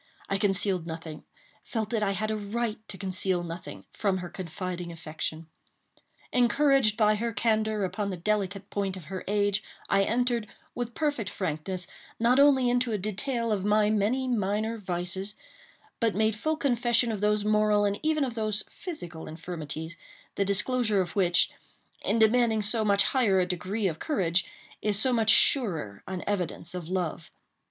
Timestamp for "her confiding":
4.17-4.91